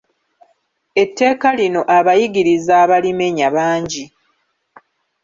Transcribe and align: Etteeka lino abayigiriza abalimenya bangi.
Etteeka 1.01 1.47
lino 1.59 1.81
abayigiriza 1.97 2.73
abalimenya 2.83 3.47
bangi. 3.55 4.03